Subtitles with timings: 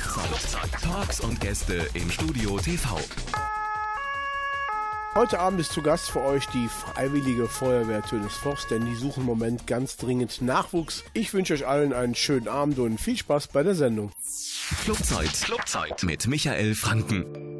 [0.00, 0.70] Clubzeit.
[0.82, 2.98] Talks und Gäste im Studio TV.
[5.14, 9.26] Heute Abend ist zu Gast für euch die Freiwillige Feuerwehr Tönesforst, denn die suchen im
[9.26, 11.04] Moment ganz dringend Nachwuchs.
[11.12, 14.10] Ich wünsche euch allen einen schönen Abend und viel Spaß bei der Sendung.
[14.82, 15.32] Clubzeit.
[15.42, 17.53] Clubzeit mit Michael Franken.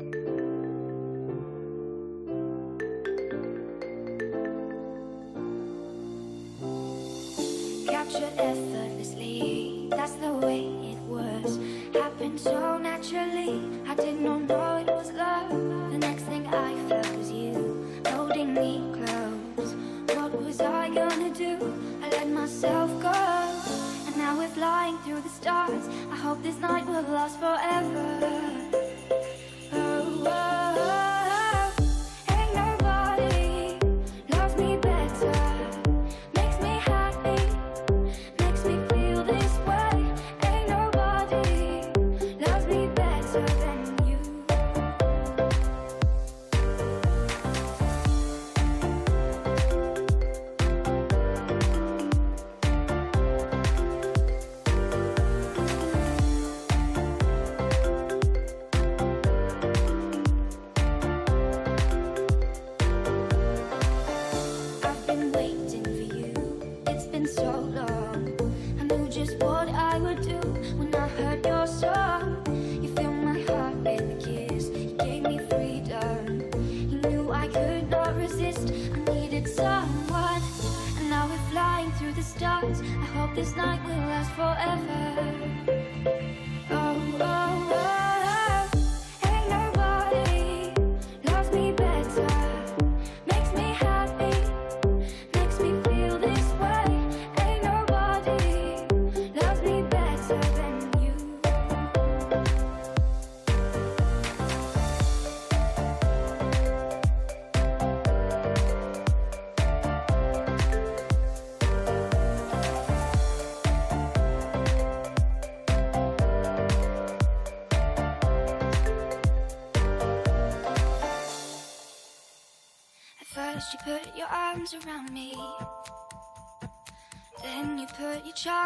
[79.54, 80.42] Someone.
[80.98, 82.80] And now we're flying through the stars.
[82.80, 85.00] I hope this night will last forever.
[86.70, 88.03] Oh, oh, oh.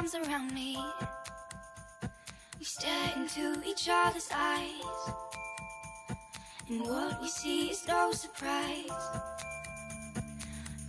[0.08, 0.76] Charms around me.
[2.58, 4.70] We stare into each other's eyes.
[6.68, 8.86] And what we see is no surprise.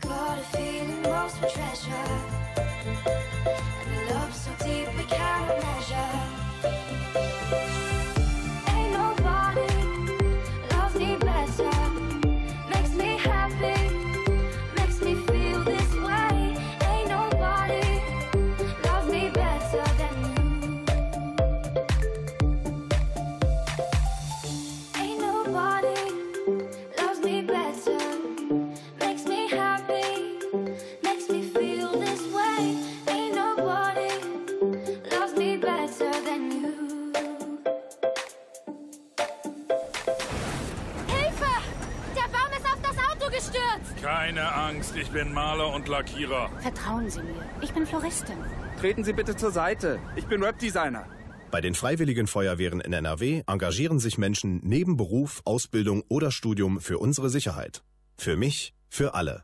[0.02, 2.10] Got a feeling most of treasure.
[3.88, 6.49] And a love so deep we cannot measure.
[44.02, 46.50] Keine Angst, ich bin Maler und Lackierer.
[46.62, 48.38] Vertrauen Sie mir, ich bin Floristin.
[48.80, 50.00] Treten Sie bitte zur Seite.
[50.16, 51.06] Ich bin Webdesigner.
[51.52, 57.00] Bei den Freiwilligen Feuerwehren in NRW engagieren sich Menschen neben Beruf, Ausbildung oder Studium für
[57.00, 57.84] unsere Sicherheit.
[58.18, 59.44] Für mich, für alle.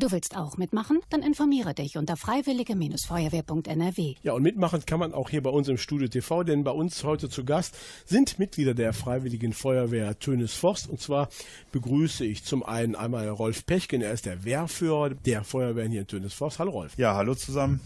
[0.00, 1.00] Du willst auch mitmachen?
[1.10, 4.14] Dann informiere dich unter freiwillige-feuerwehr.nrw.
[4.22, 7.02] Ja, und mitmachen kann man auch hier bei uns im Studio TV, denn bei uns
[7.02, 7.76] heute zu Gast
[8.06, 10.88] sind Mitglieder der Freiwilligen Feuerwehr Tönes Forst.
[10.88, 11.30] Und zwar
[11.72, 16.06] begrüße ich zum einen einmal Rolf Pechken, er ist der Wehrführer der Feuerwehren hier in
[16.06, 16.60] Tönes Forst.
[16.60, 16.96] Hallo Rolf.
[16.96, 17.80] Ja, hallo zusammen.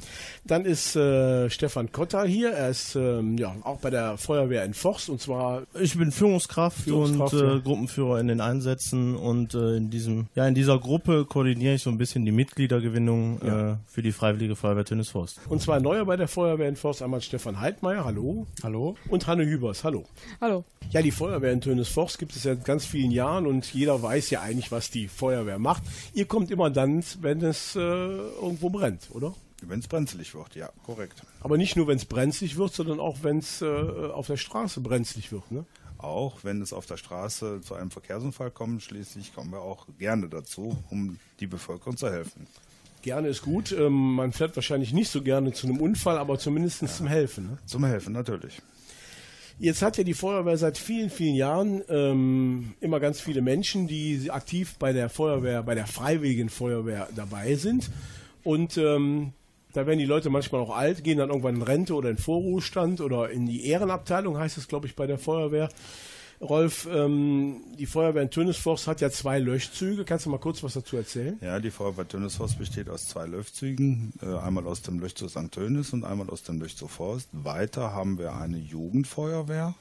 [0.44, 4.74] Dann ist äh, Stefan Kotter hier, er ist ähm, ja auch bei der Feuerwehr in
[4.74, 7.58] Forst und zwar Ich bin Führungskraft, Führungskraft, und äh, ja.
[7.60, 11.88] Gruppenführer in den Einsätzen und äh, in diesem ja in dieser Gruppe koordiniere ich so
[11.88, 13.72] ein bisschen die Mitgliedergewinnung Ja.
[13.72, 15.40] äh, für die Freiwillige Feuerwehr Tönes Forst.
[15.48, 18.46] und zwar neuer bei der Feuerwehr in Forst einmal Stefan Heidmeier, hallo.
[18.62, 18.96] Hallo.
[19.08, 20.04] Und Hanne Hübers, hallo.
[20.40, 20.64] Hallo.
[20.90, 24.30] Ja, die Feuerwehr in Tönes Forst gibt es seit ganz vielen Jahren und jeder weiß
[24.30, 25.82] ja eigentlich, was die Feuerwehr macht.
[26.14, 29.34] Ihr kommt immer dann, wenn es äh, irgendwo brennt, oder?
[29.64, 31.22] Wenn es brenzlig wird, ja, korrekt.
[31.40, 34.80] Aber nicht nur, wenn es brenzlig wird, sondern auch, wenn es äh, auf der Straße
[34.80, 35.50] brenzlig wird.
[35.52, 35.64] Ne?
[36.02, 40.28] Auch wenn es auf der Straße zu einem Verkehrsunfall kommt, schließlich kommen wir auch gerne
[40.28, 42.46] dazu, um die Bevölkerung zu helfen.
[43.02, 43.72] Gerne ist gut.
[43.72, 47.50] Ähm, man fährt wahrscheinlich nicht so gerne zu einem Unfall, aber zumindest zum Helfen.
[47.50, 47.58] Ne?
[47.66, 48.60] Zum Helfen natürlich.
[49.58, 54.30] Jetzt hat ja die Feuerwehr seit vielen, vielen Jahren ähm, immer ganz viele Menschen, die
[54.30, 57.90] aktiv bei der Feuerwehr, bei der Freiwilligen Feuerwehr dabei sind.
[58.44, 59.32] Und ähm,
[59.72, 63.00] Da werden die Leute manchmal auch alt, gehen dann irgendwann in Rente oder in Vorruhestand
[63.00, 65.68] oder in die Ehrenabteilung, heißt es, glaube ich, bei der Feuerwehr.
[66.42, 70.04] Rolf, ähm, die Feuerwehr in Tönisforst hat ja zwei Löschzüge.
[70.04, 71.38] Kannst du mal kurz was dazu erzählen?
[71.40, 75.52] Ja, die Feuerwehr Tönnesforst besteht aus zwei Löschzügen, äh, einmal aus dem Löschzug St.
[75.52, 77.28] Tönis und einmal aus dem Löschzug Forst.
[77.30, 79.74] Weiter haben wir eine Jugendfeuerwehr,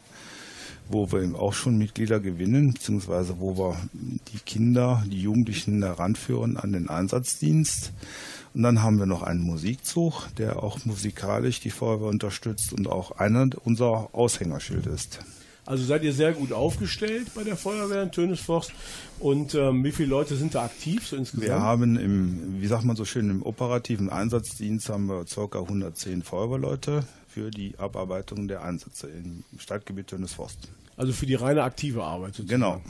[0.88, 6.58] wo wir eben auch schon Mitglieder gewinnen, beziehungsweise wo wir die Kinder, die Jugendlichen heranführen
[6.58, 7.92] an den Einsatzdienst.
[8.54, 13.12] Und dann haben wir noch einen Musikzug, der auch musikalisch die Feuerwehr unterstützt und auch
[13.12, 15.20] einer unser Aushängerschild ist.
[15.66, 18.74] Also seid ihr sehr gut aufgestellt bei der Feuerwehr in Tönisforst.
[19.20, 21.48] Und ähm, wie viele Leute sind da aktiv so insgesamt?
[21.48, 25.60] Wir haben im, wie sagt man so schön, im operativen Einsatzdienst haben wir ca.
[25.60, 30.58] 110 Feuerwehrleute für die Abarbeitung der Einsätze im Stadtgebiet Tönisforst.
[30.98, 32.36] also für die reine aktive Arbeit.
[32.36, 32.62] sozusagen.
[32.62, 32.82] Genau.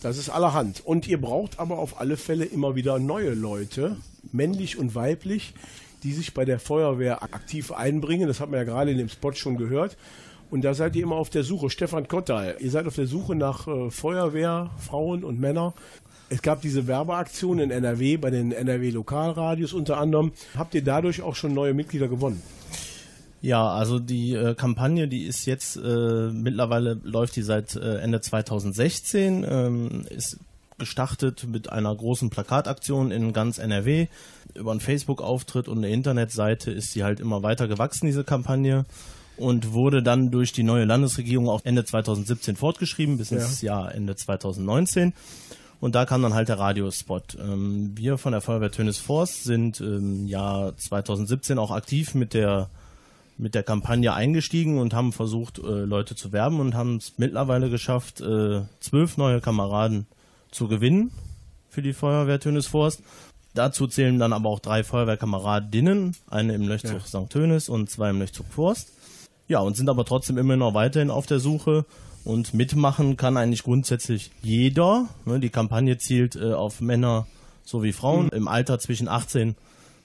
[0.00, 0.80] Das ist allerhand.
[0.86, 3.96] Und ihr braucht aber auf alle Fälle immer wieder neue Leute,
[4.32, 5.54] männlich und weiblich,
[6.02, 8.28] die sich bei der Feuerwehr aktiv einbringen.
[8.28, 9.96] Das hat man ja gerade in dem Spot schon gehört.
[10.50, 11.70] Und da seid ihr immer auf der Suche.
[11.70, 15.74] Stefan Kottal, ihr seid auf der Suche nach äh, Feuerwehr, und Männer.
[16.28, 20.32] Es gab diese Werbeaktion in NRW, bei den NRW Lokalradios unter anderem.
[20.56, 22.42] Habt ihr dadurch auch schon neue Mitglieder gewonnen?
[23.42, 28.20] Ja, also die äh, Kampagne, die ist jetzt äh, mittlerweile läuft die seit äh, Ende
[28.20, 30.38] 2016, ähm, ist
[30.80, 34.08] gestartet mit einer großen Plakataktion in ganz NRW.
[34.54, 38.84] Über einen Facebook-Auftritt und eine Internetseite ist sie halt immer weiter gewachsen, diese Kampagne.
[39.36, 44.16] Und wurde dann durch die neue Landesregierung auch Ende 2017 fortgeschrieben, bis ins Jahr Ende
[44.16, 45.14] 2019.
[45.80, 47.38] Und da kam dann halt der Radiospot.
[47.40, 52.68] Ähm, wir von der Feuerwehr Tönis Forst sind im Jahr 2017 auch aktiv mit der
[53.40, 57.70] mit der Kampagne eingestiegen und haben versucht, äh, Leute zu werben und haben es mittlerweile
[57.70, 60.06] geschafft, äh, zwölf neue Kameraden
[60.50, 61.10] zu gewinnen
[61.68, 63.02] für die Feuerwehr Tönisforst.
[63.54, 67.30] Dazu zählen dann aber auch drei Feuerwehrkameradinnen, eine im Löschzug St.
[67.30, 68.92] Tönis und zwei im Löschzug Forst.
[69.48, 71.84] Ja, und sind aber trotzdem immer noch weiterhin auf der Suche.
[72.22, 75.08] Und mitmachen kann eigentlich grundsätzlich jeder.
[75.24, 77.26] Ne, die Kampagne zielt äh, auf Männer
[77.64, 79.56] sowie Frauen im Alter zwischen 18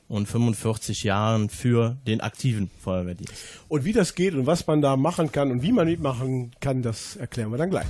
[0.07, 3.33] und 45 Jahren für den aktiven Feuerwehrdienst.
[3.67, 6.81] Und wie das geht und was man da machen kann und wie man mitmachen kann,
[6.81, 7.87] das erklären wir dann gleich.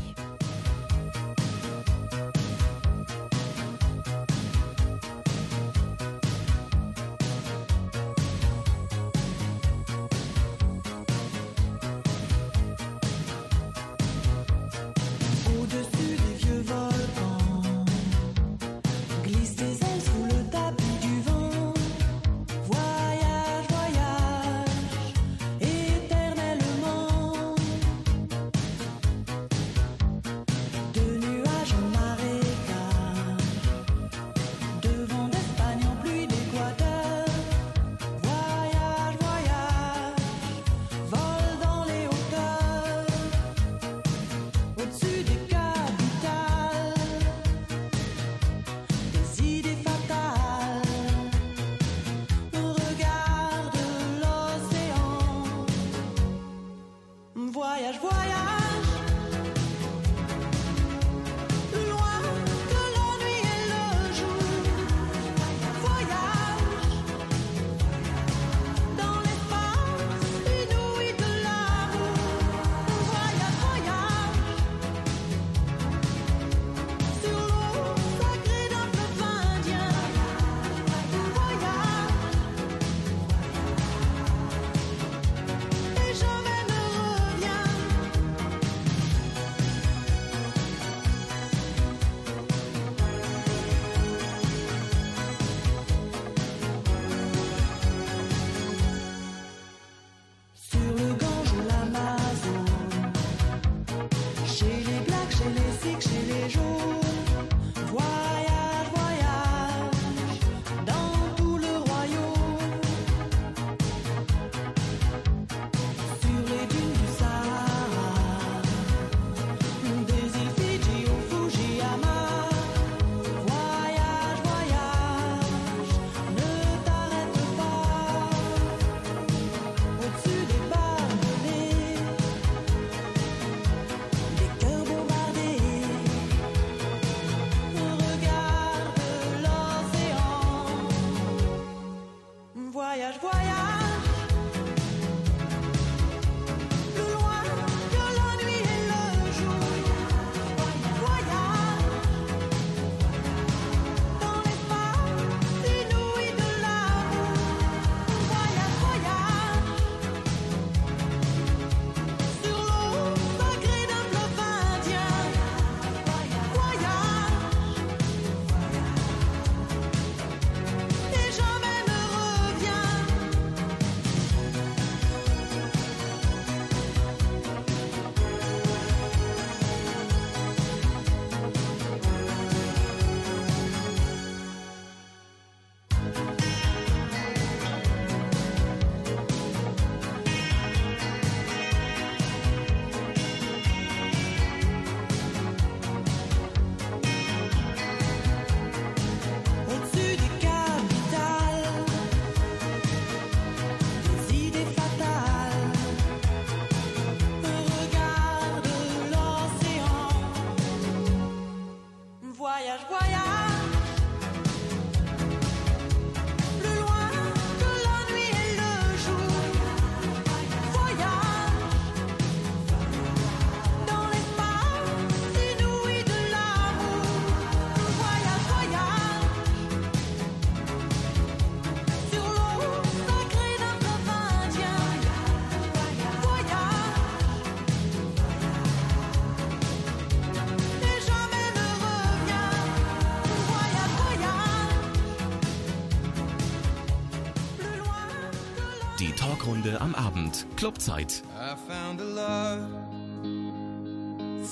[249.01, 250.45] Am Abend.
[250.55, 251.21] Clubzeit.
[251.37, 252.69] I found a love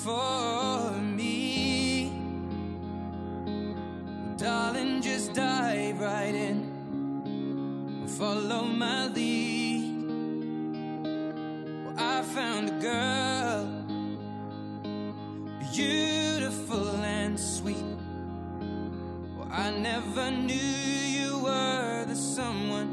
[0.03, 2.11] for me.
[4.37, 8.05] Darling, just dive right in.
[8.17, 10.05] Follow my lead.
[11.85, 13.65] Well, I found a girl,
[15.71, 17.85] beautiful and sweet.
[19.37, 22.92] Well, I never knew you were the someone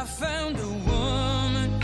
[0.00, 1.78] I found a woman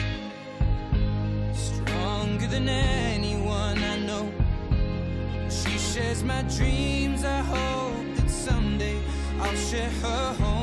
[1.53, 4.33] stronger than anyone I know.
[5.51, 7.27] She shares my dreams.
[7.27, 8.99] I hope that someday
[9.39, 10.56] I'll share her home.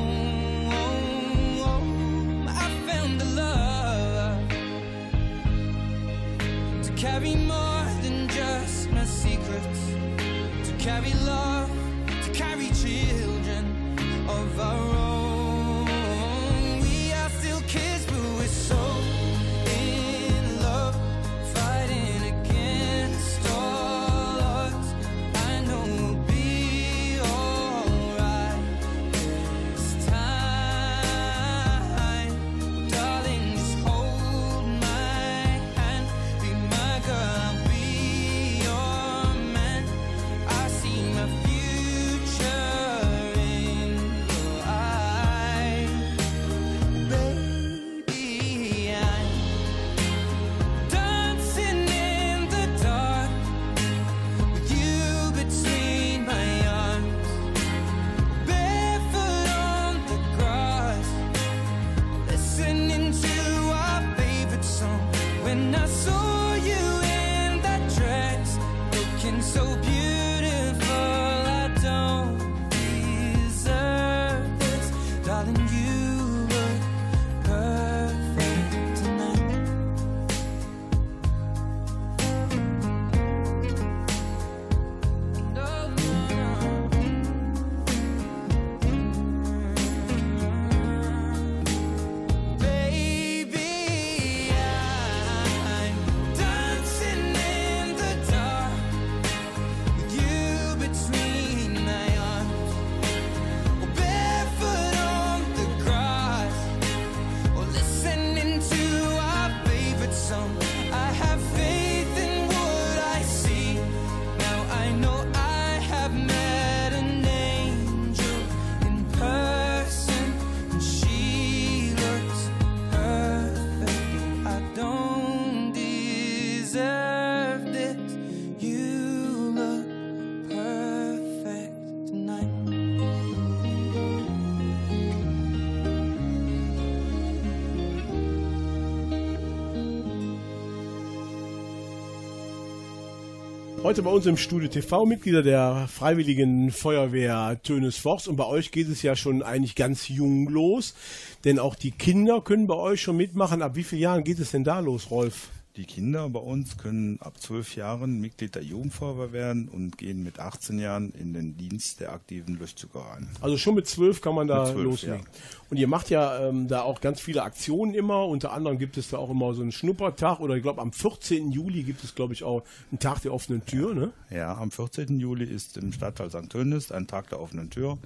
[143.84, 148.72] Heute bei uns im Studio TV Mitglieder der Freiwilligen Feuerwehr Tönes Forst und bei euch
[148.72, 150.96] geht es ja schon eigentlich ganz jung los,
[151.44, 153.62] denn auch die Kinder können bei euch schon mitmachen.
[153.62, 155.50] Ab wie vielen Jahren geht es denn da los, Rolf?
[155.76, 160.38] Die Kinder bei uns können ab zwölf Jahren Mitglied der Jugendfeuerwehr werden und gehen mit
[160.38, 163.28] 18 Jahren in den Dienst der aktiven Löschzucker rein.
[163.42, 165.22] Also schon mit zwölf kann man da Mit zwölf, loslegen.
[165.22, 165.40] ja.
[165.72, 168.28] Und ihr macht ja ähm, da auch ganz viele Aktionen immer.
[168.28, 171.52] Unter anderem gibt es da auch immer so einen Schnuppertag oder ich glaube am 14.
[171.52, 172.62] Juli gibt es glaube ich auch
[172.92, 173.96] einen Tag der offenen Tür.
[173.96, 174.12] Ne?
[174.30, 175.20] Ja, am 14.
[175.20, 176.50] Juli ist im Stadtteil St.
[176.52, 177.98] Tönis ein Tag der offenen Tür,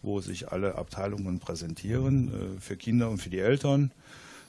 [0.00, 3.90] wo sich alle Abteilungen präsentieren, äh, für Kinder und für die Eltern.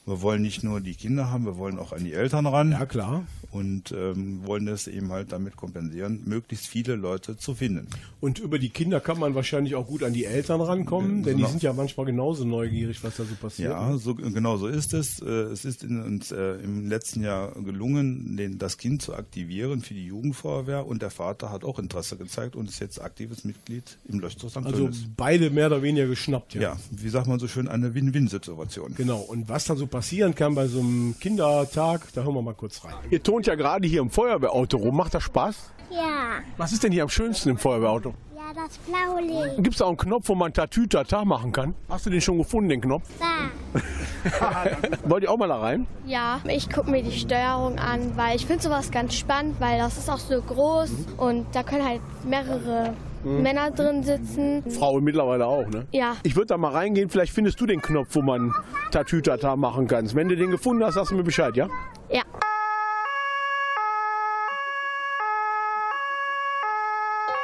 [0.05, 2.71] Wir wollen nicht nur die Kinder haben, wir wollen auch an die Eltern ran.
[2.71, 3.25] Ja, klar.
[3.51, 7.87] Und ähm, wollen das eben halt damit kompensieren, möglichst viele Leute zu finden.
[8.19, 11.43] Und über die Kinder kann man wahrscheinlich auch gut an die Eltern rankommen, denn die
[11.43, 11.49] genau.
[11.49, 13.71] sind ja manchmal genauso neugierig, was da so passiert.
[13.71, 15.21] Ja, so, genau so ist es.
[15.21, 19.81] Äh, Es ist in, uns äh, im letzten Jahr gelungen, den, das Kind zu aktivieren
[19.81, 23.99] für die Jugendfeuerwehr und der Vater hat auch Interesse gezeigt und ist jetzt aktives Mitglied
[24.09, 24.57] im Leuchtturm St.
[24.57, 25.05] Also Tönis.
[25.15, 26.61] beide mehr oder weniger geschnappt, ja.
[26.61, 28.95] Ja, wie sagt man so schön, eine Win-Win-Situation.
[28.95, 32.55] Genau, und was dann so passieren kann bei so einem Kindertag, da hören wir mal
[32.55, 32.95] kurz rein.
[33.11, 34.97] Ihr tont ja gerade hier im Feuerwehrauto rum.
[34.97, 35.55] Macht das Spaß?
[35.91, 38.15] Ja, Was ist denn hier am schönsten im Feuerwehrauto?
[38.35, 39.57] ja, das blaue Licht.
[39.57, 41.75] Gibt es da auch einen Knopf, wo man Tatütata machen kann?
[41.89, 43.07] Hast du den schon gefunden, den Knopf?
[43.19, 44.71] Da.
[45.09, 45.85] Wollt ihr auch mal da rein?
[46.07, 49.97] Ja, ich gucke mir die Steuerung an, weil ich finde sowas ganz spannend, weil das
[49.99, 54.63] ist auch so groß und da können halt mehrere Männer drin sitzen.
[54.69, 55.87] Frauen mittlerweile auch, ne?
[55.91, 56.17] Ja.
[56.23, 58.53] Ich würde da mal reingehen, vielleicht findest du den Knopf, wo man
[58.91, 60.15] Tatütata machen kannst.
[60.15, 61.67] Wenn du den gefunden hast, sagst du mir Bescheid, ja?
[62.09, 62.23] Ja.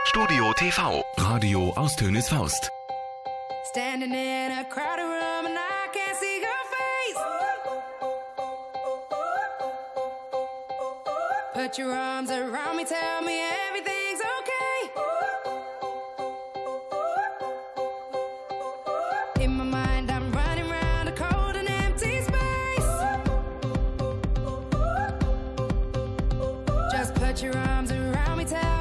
[0.06, 1.04] Studio TV.
[1.18, 2.72] Radio aus Tönes Faust.
[3.70, 7.20] Standing in a crowded room and I can't see your face.
[11.54, 13.40] Put your arms around me, tell me
[27.80, 28.79] arms around me, tell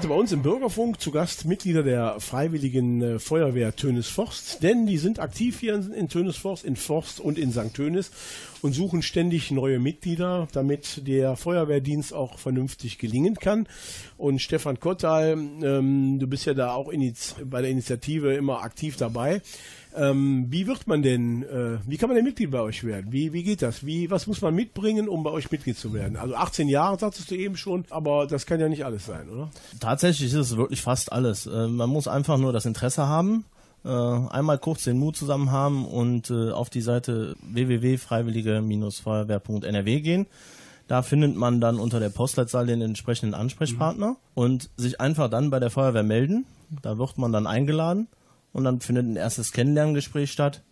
[0.00, 4.96] Heute bei uns im Bürgerfunk zu Gast Mitglieder der Freiwilligen äh, Feuerwehr Tönis-Forst, denn die
[4.96, 7.74] sind aktiv hier in, Tönis-Forst, in Forst und in St.
[7.74, 8.10] Tönis
[8.62, 13.68] und suchen ständig neue Mitglieder, damit der Feuerwehrdienst auch vernünftig gelingen kann.
[14.16, 16.90] Und Stefan Kottal, ähm, du bist ja da auch
[17.44, 19.42] bei der Initiative immer aktiv dabei.
[19.96, 23.10] Ähm, wie wird man denn, äh, wie kann man denn Mitglied bei euch werden?
[23.10, 23.84] Wie, wie geht das?
[23.84, 26.16] Wie, was muss man mitbringen, um bei euch Mitglied zu werden?
[26.16, 29.50] Also 18 Jahre sagtest du eben schon, aber das kann ja nicht alles sein, oder?
[29.80, 31.46] Tatsächlich ist es wirklich fast alles.
[31.46, 33.44] Äh, man muss einfach nur das Interesse haben,
[33.84, 40.26] äh, einmal kurz den Mut zusammen haben und äh, auf die Seite www.freiwillige-feuerwehr.nrw gehen.
[40.86, 45.60] Da findet man dann unter der Postleitzahl den entsprechenden Ansprechpartner und sich einfach dann bei
[45.60, 46.46] der Feuerwehr melden.
[46.82, 48.08] Da wird man dann eingeladen
[48.52, 50.62] und dann findet ein erstes Kennenlerngespräch statt.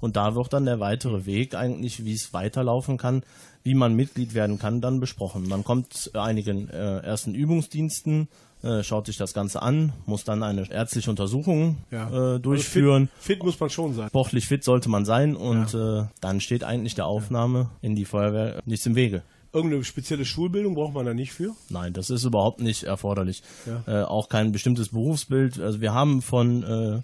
[0.00, 3.24] Und da wird dann der weitere Weg eigentlich, wie es weiterlaufen kann,
[3.64, 5.48] wie man Mitglied werden kann, dann besprochen.
[5.48, 8.28] Man kommt zu einigen äh, ersten Übungsdiensten,
[8.62, 12.36] äh, schaut sich das Ganze an, muss dann eine ärztliche Untersuchung Ja.
[12.36, 13.08] äh, durchführen.
[13.10, 14.08] Also fit, fit muss man schon sein.
[14.08, 18.62] Sportlich fit sollte man sein und äh, dann steht eigentlich der Aufnahme in die Feuerwehr
[18.66, 19.22] nichts im Wege.
[19.52, 21.56] Irgendeine spezielle Schulbildung braucht man da nicht für?
[21.70, 23.42] Nein, das ist überhaupt nicht erforderlich.
[23.66, 24.02] Ja.
[24.02, 25.58] Äh, auch kein bestimmtes Berufsbild.
[25.58, 27.00] Also wir haben von äh,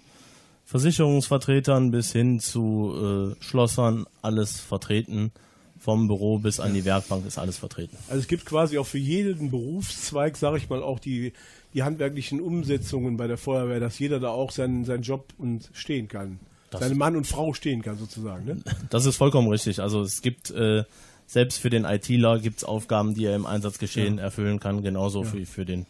[0.65, 5.31] Versicherungsvertretern bis hin zu äh, Schlossern alles vertreten.
[5.79, 7.95] Vom Büro bis an die Werkbank ist alles vertreten.
[8.07, 11.33] Also es gibt quasi auch für jeden Berufszweig, sage ich mal, auch die,
[11.75, 16.07] die handwerklichen Umsetzungen bei der Feuerwehr, dass jeder da auch seinen, seinen Job und stehen
[16.07, 16.39] kann.
[16.71, 18.45] Das- Seine Mann und Frau stehen kann sozusagen.
[18.45, 18.57] Ne?
[18.89, 19.79] Das ist vollkommen richtig.
[19.79, 20.83] Also es gibt äh,
[21.27, 24.23] selbst für den ITler gibt's Aufgaben, die er im Einsatzgeschehen Ja.
[24.23, 25.33] erfüllen kann, genauso Ja.
[25.33, 25.85] wie für den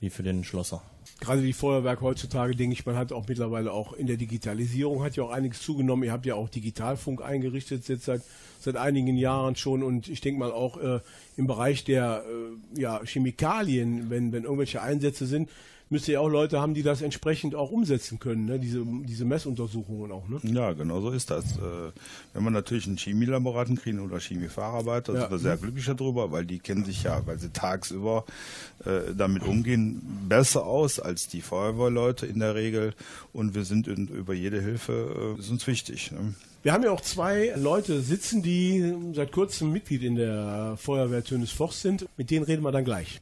[0.00, 0.82] wie für den Schlosser.
[1.20, 5.16] Gerade die Feuerwerk heutzutage, denke ich, man hat auch mittlerweile auch in der Digitalisierung hat
[5.16, 6.04] ja auch einiges zugenommen.
[6.04, 8.22] Ihr habt ja auch Digitalfunk eingerichtet jetzt seit
[8.60, 11.00] seit einigen Jahren schon und ich denke mal auch äh,
[11.36, 15.50] im Bereich der äh, ja, Chemikalien, wenn wenn irgendwelche Einsätze sind,
[15.90, 18.58] müsst ihr ja auch Leute haben, die das entsprechend auch umsetzen können, ne?
[18.58, 20.28] diese diese Messuntersuchungen auch.
[20.28, 20.40] Ne?
[20.42, 21.44] Ja, genau so ist das.
[21.58, 21.92] Äh,
[22.32, 25.20] Wenn wir natürlich einen Chemielaboranten kriegen oder Chemiefacharbeiter, Ja.
[25.20, 28.24] sind wir sehr glücklich darüber, weil die kennen sich ja, weil sie tagsüber
[28.84, 32.94] äh, damit umgehen, besser aus als die Feuerwehrleute in der Regel.
[33.32, 36.10] Und wir sind in, über jede Hilfe, äh, ist uns wichtig.
[36.12, 36.34] Ne?
[36.62, 41.50] Wir haben ja auch zwei Leute sitzen, die seit kurzem Mitglied in der Feuerwehr Tönes
[41.50, 42.06] Forst sind.
[42.16, 43.20] Mit denen reden wir dann gleich.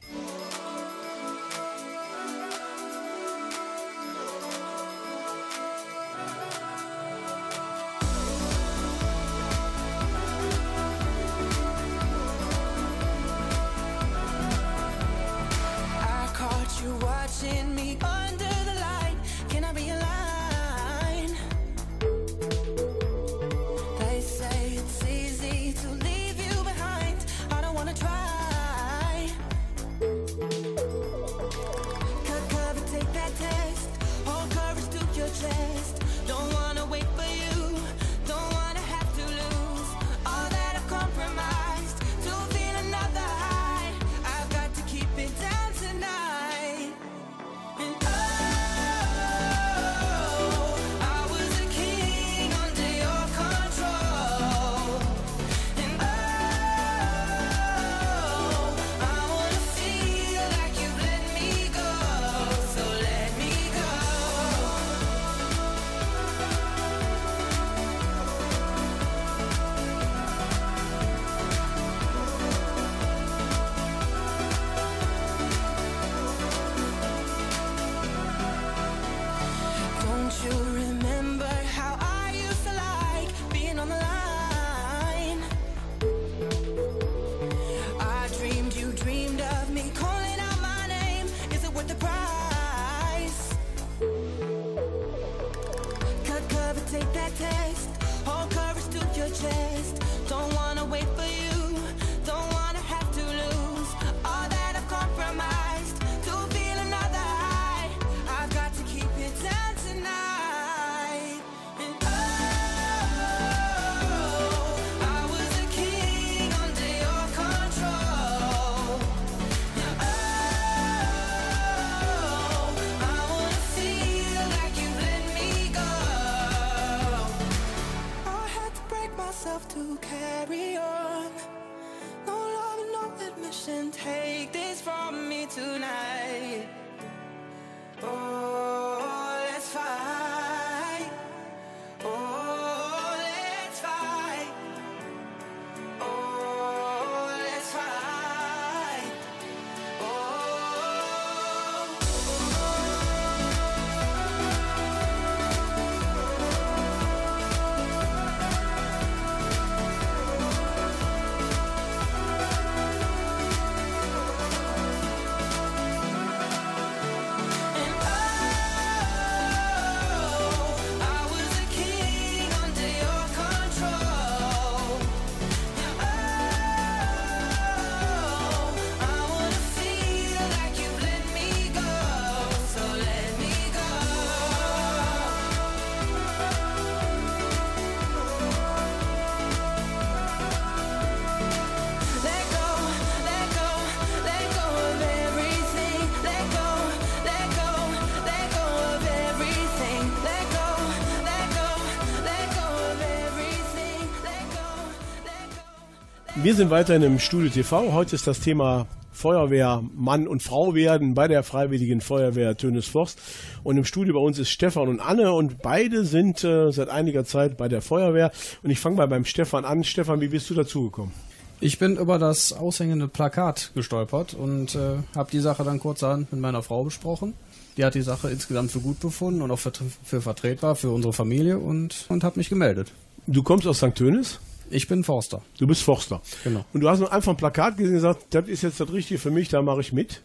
[206.43, 207.93] Wir sind weiterhin im Studio TV.
[207.93, 213.17] Heute ist das Thema Feuerwehr Mann und Frau werden bei der Freiwilligen Feuerwehr Tönes Forst.
[213.63, 217.23] Und im Studio bei uns ist Stefan und Anne und beide sind äh, seit einiger
[217.23, 218.33] Zeit bei der Feuerwehr.
[218.61, 219.85] Und ich fange mal beim Stefan an.
[219.85, 221.13] Stefan, wie bist du dazugekommen?
[221.61, 226.41] Ich bin über das aushängende Plakat gestolpert und äh, habe die Sache dann kurzerhand mit
[226.41, 227.35] meiner Frau besprochen.
[227.77, 229.71] Die hat die Sache insgesamt für gut befunden und auch für,
[230.03, 232.91] für vertretbar für unsere Familie und, und hat mich gemeldet.
[233.27, 233.95] Du kommst aus St.
[233.95, 234.41] Tönis?
[234.73, 235.41] Ich bin Forster.
[235.59, 236.21] Du bist Forster.
[236.43, 236.65] Genau.
[236.73, 239.31] Und du hast einfach ein Plakat gesehen und gesagt, das ist jetzt das Richtige für
[239.31, 240.21] mich, da mache ich mit.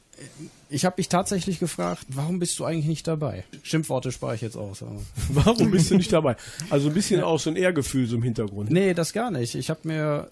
[0.71, 3.45] Ich habe mich tatsächlich gefragt, warum bist du eigentlich nicht dabei?
[3.63, 4.85] Schimpfworte spare ich jetzt aus.
[5.29, 6.37] Warum bist du nicht dabei?
[6.71, 8.71] Also ein bisschen auch so ein Ehrgefühl so im Hintergrund.
[8.71, 9.55] Nee, das gar nicht.
[9.55, 10.29] Ich habe mir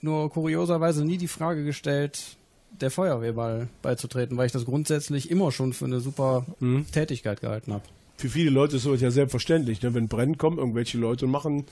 [0.00, 2.36] nur kurioserweise nie die Frage gestellt,
[2.80, 6.86] der Feuerwehr mal beizutreten, weil ich das grundsätzlich immer schon für eine super Mhm.
[6.92, 7.84] Tätigkeit gehalten habe.
[8.16, 9.82] Für viele Leute ist sowas ja selbstverständlich.
[9.82, 9.92] Ne?
[9.94, 11.64] Wenn brennen kommen irgendwelche Leute und machen,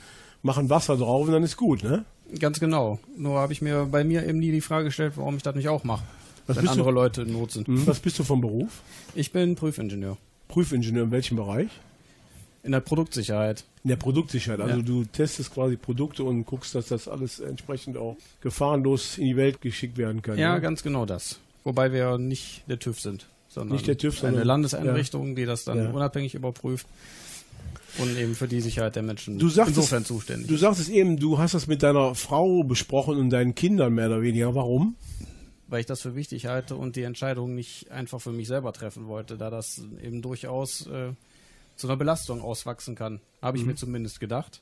[0.43, 2.05] machen Wasser drauf und dann ist gut, ne?
[2.39, 2.99] Ganz genau.
[3.17, 5.69] Nur habe ich mir bei mir eben nie die Frage gestellt, warum ich das nicht
[5.69, 6.05] auch mache,
[6.47, 7.69] Was wenn bist du- andere Leute in Not sind.
[7.69, 7.87] Mhm.
[7.87, 8.83] Was bist du vom Beruf?
[9.15, 10.17] Ich bin Prüfingenieur
[10.49, 11.69] Prüfingenieur in welchem Bereich?
[12.65, 13.65] in der Produktsicherheit.
[13.83, 14.61] In der Produktsicherheit.
[14.61, 14.83] Also Ja.
[14.83, 19.61] du testest quasi Produkte und guckst, dass das alles entsprechend auch gefahrenlos in die Welt
[19.61, 20.39] geschickt werden kann.
[20.39, 20.61] Ja, ne?
[20.61, 21.41] ganz genau das.
[21.65, 25.65] Wobei wir nicht der TÜV sind, sondern Nicht der TÜV, eine sondern- Landeseinrichtung, die das
[25.65, 25.91] dann Ja.
[25.91, 26.87] unabhängig überprüft
[27.99, 30.49] und eben für die Sicherheit der Menschen Du sagtest, insofern zuständig.
[30.49, 34.23] Du sagtest eben, du hast das mit deiner Frau besprochen und deinen Kindern mehr oder
[34.23, 34.55] weniger.
[34.55, 34.97] Warum?
[35.69, 39.07] weil ich das für wichtig halte und die Entscheidung nicht einfach für mich selber treffen
[39.07, 41.13] wollte, da das eben durchaus äh,
[41.77, 43.21] zu einer Belastung auswachsen kann.
[43.41, 43.71] Habe ich Mhm.
[43.71, 44.61] mir zumindest gedacht.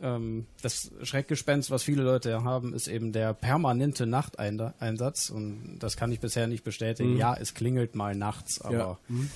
[0.00, 5.96] Ähm, das Schreckgespenst, was viele Leute ja haben, ist eben der permanente Nachteinsatz und das
[5.96, 7.12] kann ich bisher nicht bestätigen.
[7.12, 7.18] Mhm.
[7.18, 8.98] Ja, es klingelt mal nachts, aber Ja.
[9.06, 9.30] Mhm.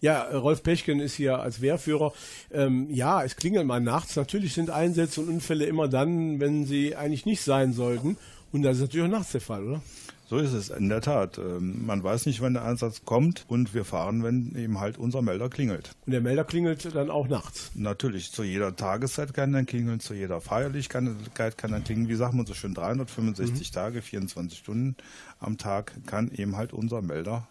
[0.00, 2.12] Ja, Rolf Pechken ist hier als Wehrführer.
[2.52, 4.16] Ähm, ja, es klingelt mal nachts.
[4.16, 8.16] Natürlich sind Einsätze und Unfälle immer dann, wenn sie eigentlich nicht sein sollten.
[8.52, 9.82] Und das ist natürlich auch nachts der Fall, oder?
[10.28, 11.38] So ist es, in der Tat.
[11.38, 15.22] Ähm, Man weiß nicht, wann der Einsatz kommt und wir fahren, wenn eben halt unser
[15.22, 15.92] Melder klingelt.
[16.04, 17.70] Und der Melder klingelt dann auch nachts.
[17.74, 22.10] Natürlich, zu jeder Tageszeit kann er klingeln, zu jeder Feierlichkeit kann er klingeln.
[22.10, 24.96] Wie sagt man so schön, 365 Tage, 24 Stunden
[25.40, 27.48] am Tag kann eben halt unser Melder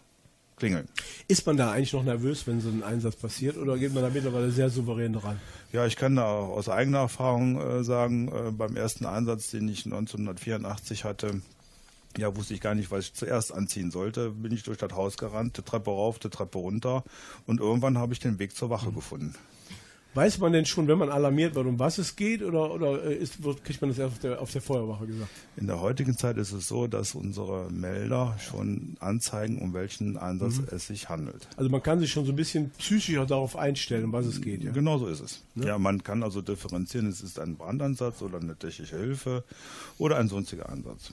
[0.58, 0.88] klingeln.
[1.28, 4.10] Ist man da eigentlich noch nervös, wenn so ein Einsatz passiert, oder geht man da
[4.10, 5.40] mittlerweile sehr souverän dran?
[5.72, 9.84] Ja, ich kann da aus eigener Erfahrung äh, sagen, äh, beim ersten Einsatz, den ich
[9.84, 11.40] 1984 hatte,
[12.16, 14.30] ja, wusste ich gar nicht, was ich zuerst anziehen sollte.
[14.30, 17.04] Bin ich durch das Haus gerannt, die Treppe rauf, die Treppe runter
[17.46, 19.34] und irgendwann habe ich den Weg zur Wache gefunden.
[20.14, 23.14] Weiß man denn schon, wenn man alarmiert wird, um was es geht, oder, oder äh,
[23.14, 25.30] ist, wird, kriegt man das erst auf der, auf der Feuerwache gesagt?
[25.56, 30.58] In der heutigen Zeit ist es so, dass unsere Melder schon anzeigen, um welchen Einsatz
[30.58, 30.66] Mhm.
[30.72, 31.46] es sich handelt.
[31.56, 34.64] Also man kann sich schon so ein bisschen psychischer darauf einstellen, um was es geht.
[34.64, 34.72] Ja?
[34.72, 35.42] Genau so ist es.
[35.54, 35.66] Ne?
[35.66, 39.44] Ja, man kann also differenzieren, es ist ein Brandansatz oder eine technische Hilfe
[39.98, 41.12] oder ein sonstiger Einsatz.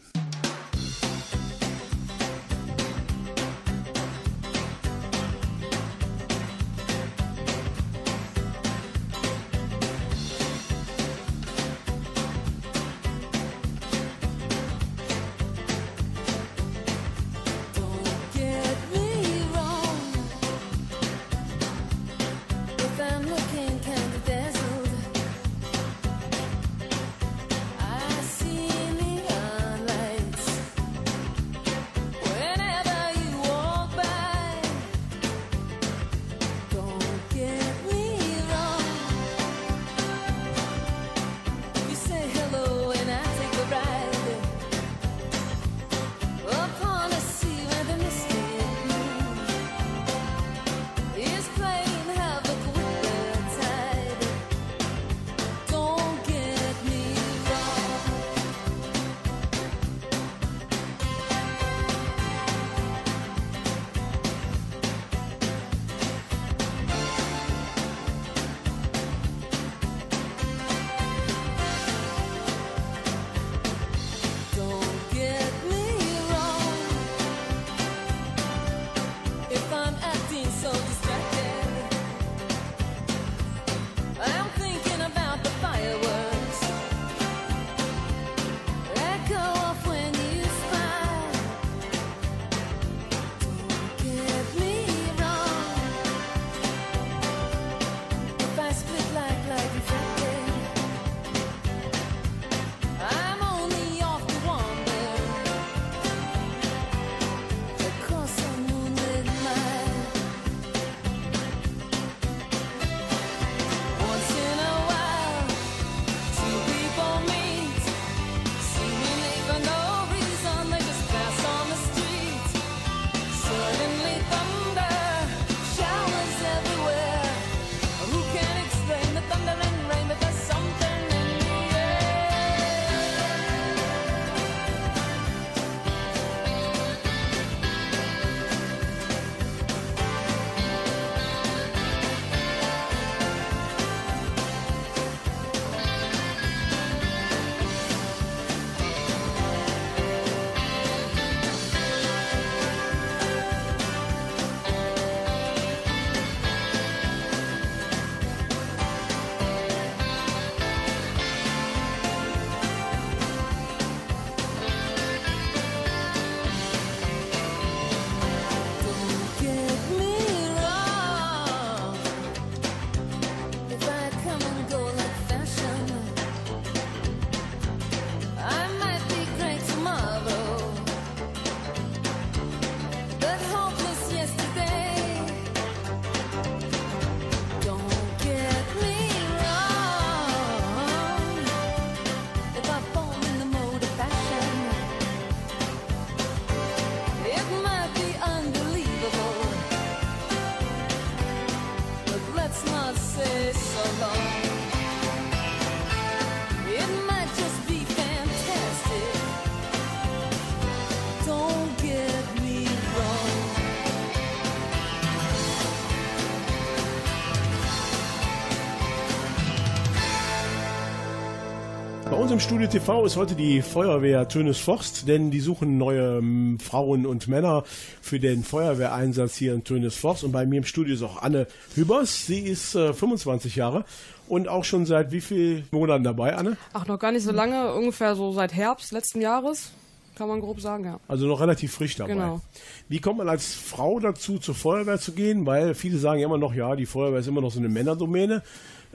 [222.35, 227.05] Im Studio TV ist heute die Feuerwehr Tönes Forst, denn die suchen neue ähm, Frauen
[227.05, 227.63] und Männer
[228.01, 230.25] für den Feuerwehreinsatz hier in Tönes Forst.
[230.25, 232.25] Und bei mir im Studio ist auch Anne Hübers.
[232.25, 233.85] Sie ist äh, 25 Jahre
[234.27, 236.57] und auch schon seit wie vielen Monaten dabei, Anne?
[236.73, 239.71] Ach, noch gar nicht so lange, ungefähr so seit Herbst letzten Jahres,
[240.15, 240.99] kann man grob sagen, ja.
[241.07, 242.15] Also noch relativ frisch dabei.
[242.15, 242.41] Genau.
[242.89, 245.45] Wie kommt man als Frau dazu, zur Feuerwehr zu gehen?
[245.45, 248.43] Weil viele sagen ja immer noch, ja, die Feuerwehr ist immer noch so eine Männerdomäne.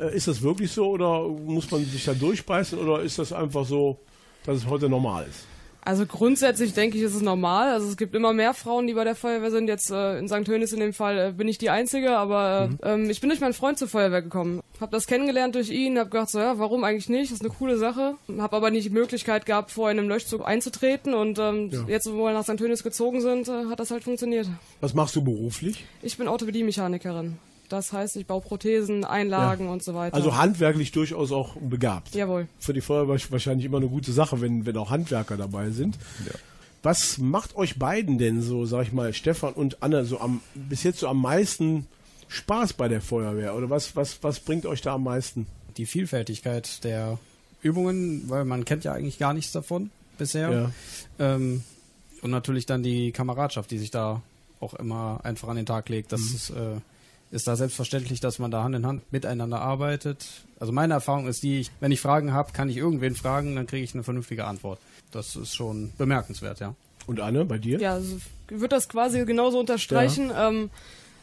[0.00, 3.66] Äh, ist das wirklich so oder muss man sich da durchbeißen oder ist das einfach
[3.66, 3.98] so,
[4.44, 5.46] dass es heute normal ist?
[5.82, 7.70] Also grundsätzlich denke ich, ist es normal.
[7.72, 9.66] Also es gibt immer mehr Frauen, die bei der Feuerwehr sind.
[9.66, 10.46] Jetzt äh, in St.
[10.46, 13.40] Hönis in dem Fall äh, bin ich die Einzige, aber äh, ähm, ich bin durch
[13.40, 14.60] meinen Freund zur Feuerwehr gekommen.
[14.78, 17.30] Hab das kennengelernt durch ihn, hab gedacht so, ja, warum eigentlich nicht?
[17.32, 18.14] Das ist eine coole Sache.
[18.38, 21.84] Hab aber nicht die Möglichkeit gehabt, vorher in einem Löschzug einzutreten und ähm, Ja.
[21.88, 22.60] jetzt, wo wir nach St.
[22.60, 24.48] Hönis gezogen sind, äh, hat das halt funktioniert.
[24.82, 25.86] Was machst du beruflich?
[26.02, 27.38] Ich bin Orthopädie-Mechanikerin.
[27.70, 30.14] Das heißt, ich baue Prothesen, Einlagen und so weiter.
[30.14, 32.14] Also handwerklich durchaus auch begabt.
[32.14, 32.48] Jawohl.
[32.58, 35.96] Für die Feuerwehr wahrscheinlich immer eine gute Sache, wenn, wenn auch Handwerker dabei sind.
[36.82, 40.82] Was macht euch beiden denn so, sag ich mal, Stefan und Anne, so am, bis
[40.82, 41.86] jetzt so am meisten
[42.28, 43.54] Spaß bei der Feuerwehr?
[43.54, 45.46] Oder was, was, was bringt euch da am meisten?
[45.76, 47.18] Die Vielfältigkeit der
[47.62, 50.72] Übungen, weil man kennt ja eigentlich gar nichts davon bisher.
[51.18, 51.62] Ähm,
[52.22, 54.22] und natürlich dann die Kameradschaft, die sich da
[54.58, 56.12] auch immer einfach an den Tag legt.
[56.12, 56.34] Das Mhm.
[56.34, 56.80] ist, äh,
[57.30, 60.26] ist da selbstverständlich, dass man da Hand in Hand miteinander arbeitet.
[60.58, 63.66] Also meine Erfahrung ist die, ich, wenn ich Fragen habe, kann ich irgendwen fragen, dann
[63.66, 64.78] kriege ich eine vernünftige Antwort.
[65.12, 66.74] Das ist schon bemerkenswert, ja.
[67.06, 67.78] Und Anne, bei dir?
[67.80, 70.30] Ja, also ich würde das quasi genauso unterstreichen.
[70.36, 70.70] Ähm,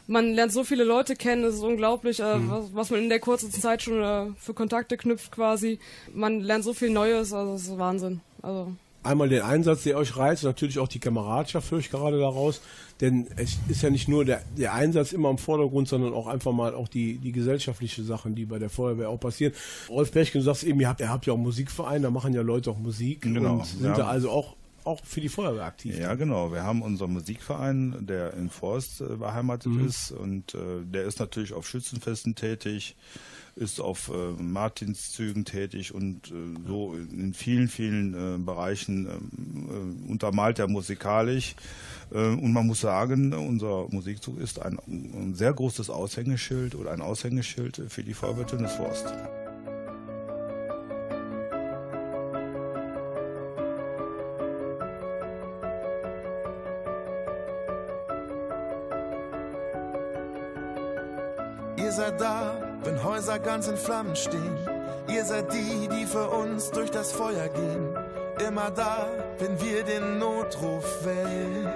[0.06, 2.50] man lernt so viele Leute kennen, es ist unglaublich, äh, Mhm.
[2.50, 5.78] was, was man in der kurzen Zeit schon äh, für Kontakte knüpft quasi.
[6.14, 8.20] Man lernt so viel Neues, also es ist Wahnsinn.
[8.42, 8.72] Also
[9.08, 12.60] Einmal den Einsatz, der euch reizt, natürlich auch die Kameradschaft höre ich gerade daraus.
[13.00, 16.52] Denn es ist ja nicht nur der, der Einsatz immer im Vordergrund, sondern auch einfach
[16.52, 19.54] mal auch die, die gesellschaftliche Sachen, die bei der Feuerwehr auch passieren.
[19.88, 22.42] Rolf Pechken, du sagst eben, ihr habt, ihr habt ja auch Musikverein, da machen ja
[22.42, 23.96] Leute auch Musik Genau, und sind ja.
[23.96, 24.56] da also auch,
[24.88, 25.96] auch für die Feuerwehr aktiv.
[25.98, 26.52] Ja, genau.
[26.52, 29.86] Wir haben unseren Musikverein, der in Forst äh, beheimatet Mhm.
[29.86, 32.96] ist und äh, der ist natürlich auf Schützenfesten tätig,
[33.54, 36.34] ist auf äh, Martinszügen tätig und äh,
[36.66, 41.54] so in vielen, vielen äh, Bereichen ähm, äh, untermalt er musikalisch.
[42.10, 47.82] Und man muss sagen, unser Musikzug ist ein, ein sehr großes Aushängeschild oder ein Aushängeschild
[47.90, 49.04] für die Feuerwehr Tönnesforst.
[49.08, 49.47] Ihr
[62.18, 64.58] da, wenn Häuser ganz in Flammen stehen.
[65.08, 67.96] Ihr seid die, die für uns durch das Feuer gehen.
[68.46, 69.08] Immer da,
[69.38, 71.72] wenn wir den Notruf wählen.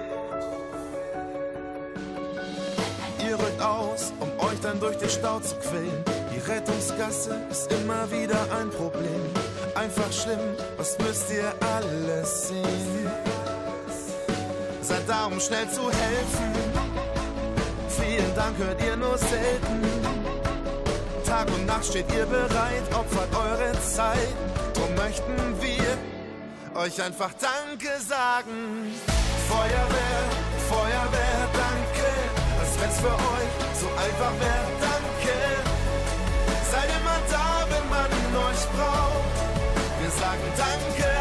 [3.25, 6.03] Ihr rückt aus, um euch dann durch den Stau zu quälen.
[6.33, 9.25] Die Rettungsgasse ist immer wieder ein Problem.
[9.75, 10.39] Einfach schlimm,
[10.77, 13.09] was müsst ihr alles sehen?
[14.81, 16.53] Seid da, um schnell zu helfen.
[17.87, 20.12] Vielen Dank hört ihr nur selten.
[21.33, 24.35] Tag und Nacht steht ihr bereit, opfert eure Zeit.
[24.75, 28.93] Drum möchten wir euch einfach Danke sagen.
[29.49, 30.23] Feuerwehr,
[30.69, 32.09] Feuerwehr, danke.
[32.59, 35.35] Als wenn's für euch so einfach wäre, danke.
[36.71, 38.09] Seid immer da, wenn man
[38.49, 39.35] euch braucht.
[40.01, 41.12] Wir sagen Danke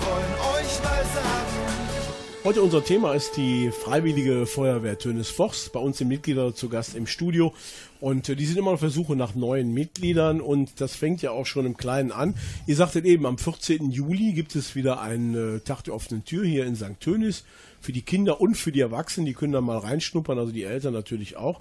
[0.00, 1.62] wollen euch mal sagen.
[2.44, 5.72] Heute unser Thema ist die Freiwillige Feuerwehr Tönes Forst.
[5.72, 7.54] Bei uns sind Mitglieder zu Gast im Studio
[8.00, 11.30] und äh, die sind immer auf der Suche nach neuen Mitgliedern und das fängt ja
[11.30, 12.34] auch schon im Kleinen an.
[12.66, 13.92] Ihr sagtet eben, am 14.
[13.92, 16.98] Juli gibt es wieder einen äh, Tag der offenen Tür hier in St.
[16.98, 17.44] Tönis
[17.80, 19.26] für die Kinder und für die Erwachsenen.
[19.26, 21.60] Die können da mal reinschnuppern, also die Eltern natürlich auch.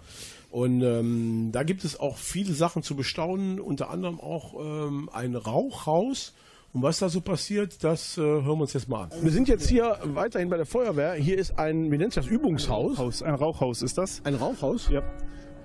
[0.50, 5.36] Und ähm, da gibt es auch viele Sachen zu bestaunen, unter anderem auch ähm, ein
[5.36, 6.34] Rauchhaus.
[6.74, 9.10] Und was da so passiert, das äh, hören wir uns jetzt mal an.
[9.22, 11.14] Wir sind jetzt hier weiterhin bei der Feuerwehr.
[11.16, 12.98] Hier ist ein, wie nennt sich das, Übungshaus?
[12.98, 14.22] Haus, ein Rauchhaus ist das.
[14.24, 14.90] Ein Rauchhaus?
[14.90, 15.02] Ja.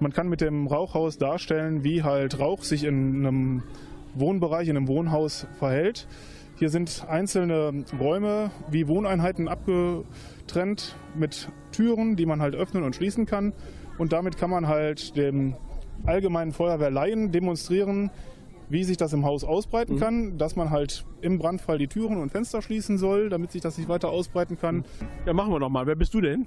[0.01, 3.63] Man kann mit dem Rauchhaus darstellen, wie halt Rauch sich in einem
[4.15, 6.09] Wohnbereich, in einem Wohnhaus verhält.
[6.57, 13.27] Hier sind einzelne Räume wie Wohneinheiten abgetrennt mit Türen, die man halt öffnen und schließen
[13.27, 13.53] kann.
[13.97, 15.55] Und damit kann man halt dem
[16.05, 18.11] allgemeinen Feuerwehrlaien demonstrieren,
[18.69, 20.01] wie sich das im Haus ausbreiten Mhm.
[20.01, 23.79] kann, dass man halt im Brandfall die Türen und Fenster schließen soll, damit sich das
[23.79, 24.85] nicht weiter ausbreiten kann.
[25.25, 25.87] Ja, machen wir doch mal.
[25.87, 26.47] Wer bist du denn?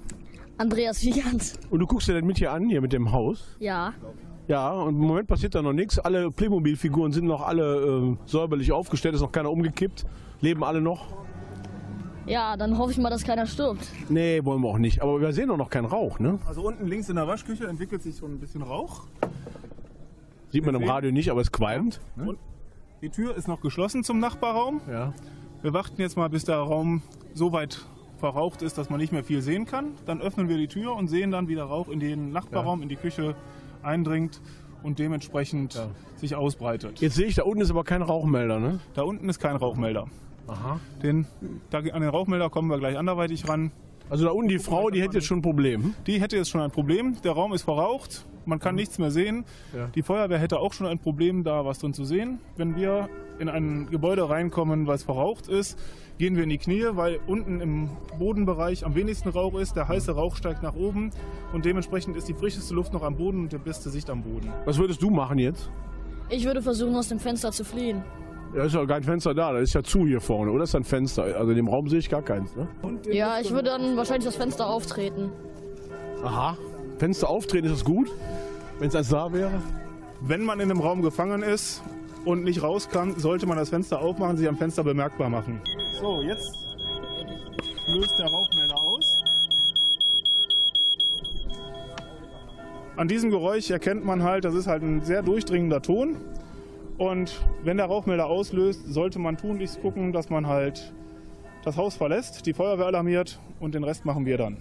[0.57, 1.53] Andreas Wiegand.
[1.70, 3.55] Und du guckst dir das mit hier an, hier mit dem Haus?
[3.59, 3.93] Ja.
[4.49, 5.99] Ja, und im Moment passiert da noch nichts.
[5.99, 10.05] Alle Playmobil-Figuren sind noch alle äh, säuberlich aufgestellt, ist noch keiner umgekippt.
[10.41, 11.13] Leben alle noch?
[12.26, 13.88] Ja, dann hoffe ich mal, dass keiner stirbt.
[14.09, 15.01] Nee, wollen wir auch nicht.
[15.01, 16.39] Aber wir sehen doch noch keinen Rauch, ne?
[16.47, 19.03] Also unten links in der Waschküche entwickelt sich so ein bisschen Rauch.
[20.52, 22.02] Sieht man im Radio nicht, aber es qualmt.
[22.16, 22.30] Ne?
[22.30, 22.39] Und
[23.02, 24.82] die Tür ist noch geschlossen zum Nachbarraum.
[24.89, 25.14] Ja.
[25.62, 27.02] Wir warten jetzt mal, bis der Raum
[27.34, 27.86] so weit
[28.18, 29.93] verraucht ist, dass man nicht mehr viel sehen kann.
[30.06, 32.89] Dann öffnen wir die Tür und sehen dann, wie der Rauch in den Nachbarraum, in
[32.89, 33.36] die Küche
[33.82, 34.41] eindringt
[34.84, 35.82] und dementsprechend
[36.16, 37.00] sich ausbreitet.
[37.00, 38.80] Jetzt sehe ich, da unten ist aber kein Rauchmelder, ne?
[38.93, 40.08] Da unten ist kein Rauchmelder.
[40.47, 40.80] Aha.
[41.04, 41.28] Den,
[41.70, 43.72] da, an den Rauchmelder kommen wir gleich anderweitig ran.
[44.10, 45.93] Also da unten die Frau, die hätte jetzt schon ein Problem.
[46.07, 47.16] Die hätte jetzt schon ein Problem.
[47.24, 49.45] Der Raum ist verraucht, man kann nichts mehr sehen.
[49.76, 49.88] Ja.
[49.93, 52.39] Die Feuerwehr hätte auch schon ein Problem, da was drin zu sehen.
[52.57, 53.07] Wenn wir
[53.38, 55.78] in ein Gebäude reinkommen, was verraucht ist,
[56.18, 59.76] gehen wir in die Knie, weil unten im Bodenbereich am wenigsten Rauch ist.
[59.76, 61.12] Der heiße Rauch steigt nach oben
[61.53, 64.51] und dementsprechend ist die frischeste Luft noch am Boden und die beste Sicht am Boden.
[64.66, 65.70] Was würdest du machen jetzt?
[66.30, 68.03] Ich würde versuchen, aus dem Fenster zu fliehen.
[68.54, 70.80] Da ist ja kein Fenster da, da ist ja zu hier vorne, oder ist da
[70.80, 71.24] ein Fenster?
[71.24, 72.68] Also in dem Raum sehe ich gar keins, ne?
[73.12, 75.32] Ja, ich würde dann wahrscheinlich das Fenster auftreten.
[76.24, 76.58] Aha.
[76.97, 78.10] Fenster auftreten, ist das gut?
[78.80, 79.62] Wenn es eins da wäre?
[80.22, 81.84] Wenn man in einem Raum gefangen ist
[82.26, 85.62] und nicht raus kann, sollte man das Fenster aufmachen, sich am Fenster bemerkbar machen.
[86.02, 86.52] So, jetzt
[87.88, 89.24] löst der Rauchmelder aus.
[92.97, 96.18] An diesem Geräusch erkennt man halt, das ist halt ein sehr durchdringender Ton.
[97.00, 100.93] Und wenn der Rauchmelder auslöst, sollte man tunlichst gucken, dass man halt
[101.64, 104.58] das Haus verlässt, die Feuerwehr alarmiert und den Rest machen wir dann.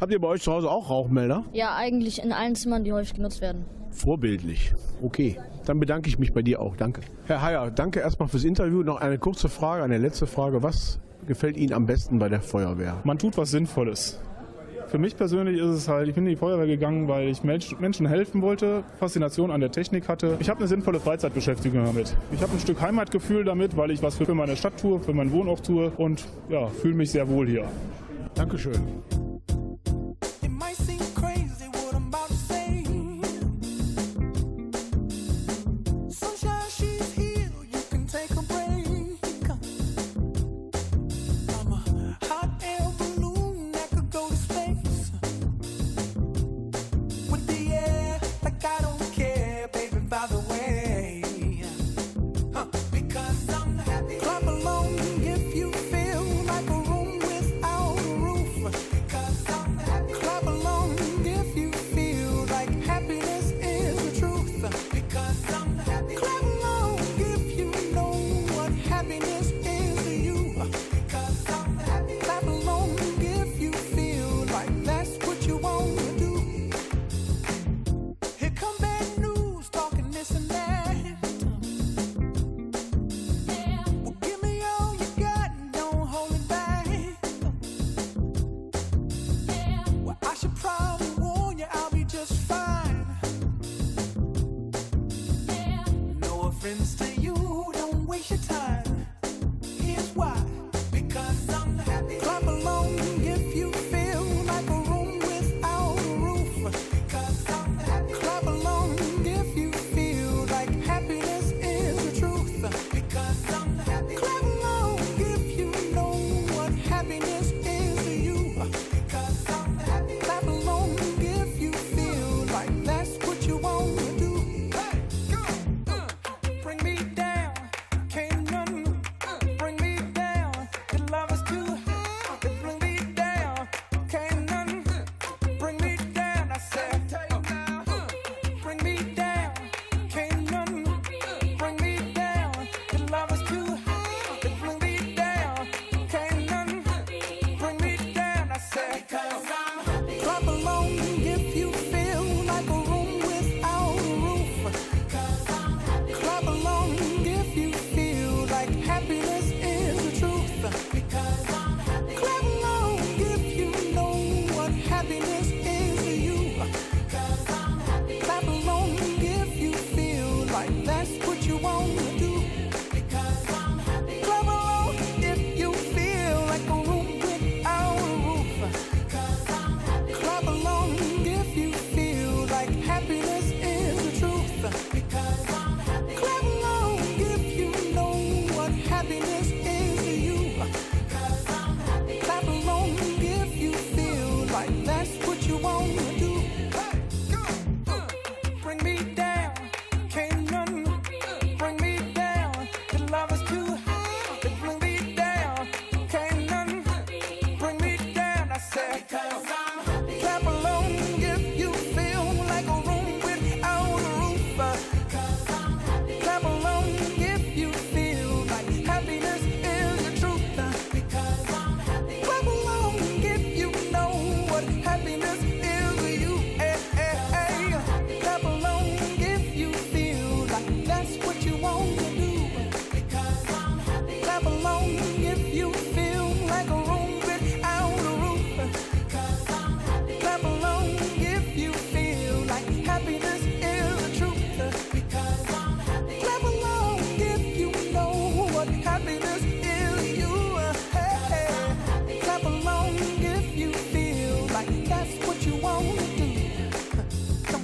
[0.00, 1.44] Habt ihr bei euch zu Hause auch Rauchmelder?
[1.52, 3.66] Ja, eigentlich in allen Zimmern, die häufig genutzt werden.
[3.90, 4.72] Vorbildlich.
[5.02, 5.36] Okay.
[5.66, 6.76] Dann bedanke ich mich bei dir auch.
[6.76, 7.02] Danke.
[7.26, 8.82] Herr Heyer, danke erstmal fürs Interview.
[8.82, 10.62] Noch eine kurze Frage, eine letzte Frage.
[10.62, 13.00] Was gefällt Ihnen am besten bei der Feuerwehr?
[13.04, 14.20] Man tut was Sinnvolles.
[14.90, 17.78] Für mich persönlich ist es halt, ich bin in die Feuerwehr gegangen, weil ich Mensch-
[17.78, 20.36] Menschen helfen wollte, Faszination an der Technik hatte.
[20.40, 22.16] Ich habe eine sinnvolle Freizeitbeschäftigung damit.
[22.32, 25.30] Ich habe ein Stück Heimatgefühl damit, weil ich was für meine Stadt tue, für meinen
[25.30, 27.68] Wohnort tue und ja, fühle mich sehr wohl hier.
[28.34, 28.80] Dankeschön.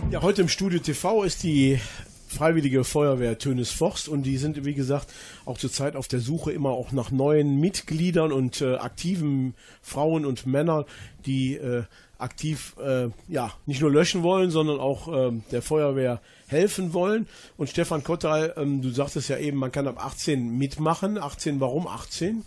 [0.09, 1.81] Ja, heute im Studio TV ist die
[2.29, 5.13] Freiwillige Feuerwehr Tönes Forst und die sind, wie gesagt,
[5.45, 10.47] auch zurzeit auf der Suche immer auch nach neuen Mitgliedern und äh, aktiven Frauen und
[10.47, 10.85] Männern,
[11.27, 11.83] die äh,
[12.19, 17.27] aktiv äh, ja nicht nur löschen wollen, sondern auch ähm, der Feuerwehr helfen wollen.
[17.57, 21.19] Und Stefan Kottal, ähm, du sagtest ja eben, man kann ab 18 mitmachen.
[21.19, 22.45] 18, warum 18?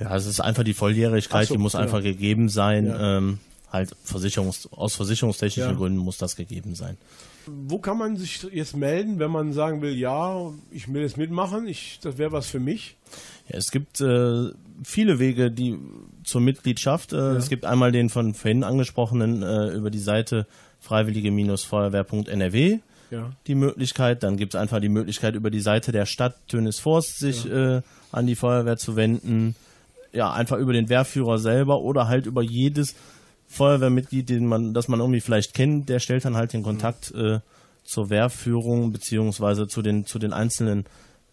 [0.00, 1.80] Ja, es ist einfach die Volljährigkeit, so, die muss ja.
[1.80, 2.86] einfach gegeben sein.
[2.86, 3.18] Ja.
[3.18, 3.38] Ähm,
[3.74, 5.76] halt Versicherungs aus versicherungstechnischen Ja.
[5.76, 6.96] Gründen muss das gegeben sein.
[7.46, 11.66] Wo kann man sich jetzt melden, wenn man sagen will, ja, ich will jetzt mitmachen,
[11.66, 12.96] ich, das wäre was für mich?
[13.50, 14.48] Ja, es gibt äh,
[14.82, 15.78] viele Wege, die
[16.24, 17.12] zur Mitgliedschaft.
[17.12, 20.46] Äh, Es gibt einmal den von vorhin angesprochenen äh, über die Seite
[20.80, 22.78] freiwillige-feuerwehr.nrw
[23.10, 23.30] Ja.
[23.46, 24.22] die Möglichkeit.
[24.22, 27.82] Dann gibt es einfach die Möglichkeit über die Seite der Stadt Tönis Forst sich äh,
[28.12, 29.54] an die Feuerwehr zu wenden.
[30.12, 32.94] Ja, einfach über den Wehrführer selber oder halt über jedes
[33.54, 37.40] Feuerwehrmitglied, den man, das man irgendwie vielleicht kennt, der stellt dann halt den Kontakt äh,
[37.84, 40.84] zur Wehrführung beziehungsweise zu den zu den einzelnen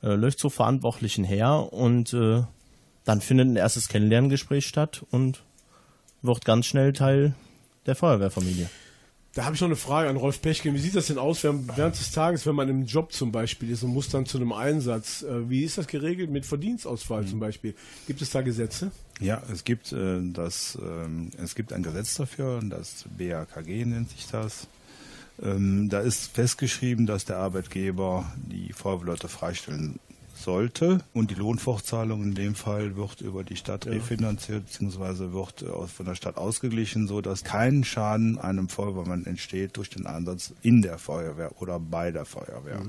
[0.03, 2.43] äh, Löschzugverantwortlichen her und äh,
[3.03, 5.43] dann findet ein erstes Kennenlerngespräch statt und
[6.22, 7.34] wird ganz schnell Teil
[7.86, 8.69] der Feuerwehrfamilie.
[9.34, 10.74] Da habe ich noch eine Frage an Rolf Pechkin.
[10.74, 13.72] Wie sieht das denn aus während während des Tages, wenn man im Job zum Beispiel
[13.72, 15.24] ist und muss dann zu einem Einsatz?
[15.24, 17.74] Äh, Wie ist das geregelt mit Verdienstausfall zum Beispiel?
[18.07, 18.91] Gibt es da Gesetze?
[19.22, 24.28] Ja, es gibt äh, das, ähm, es gibt ein Gesetz dafür, das BAKG nennt sich
[24.28, 24.67] das.
[25.41, 29.99] Ähm, da ist festgeschrieben, dass der Arbeitgeber die Feuerwehrleute freistellen
[30.36, 33.91] sollte und die Lohnfortzahlung in dem Fall wird über die Stadt Ja.
[33.91, 35.32] refinanziert bzw.
[35.34, 39.89] wird äh, aus- von der Stadt ausgeglichen, so dass kein Schaden einem Feuerwehrmann entsteht durch
[39.91, 42.82] den Einsatz in der Feuerwehr oder bei der Feuerwehr.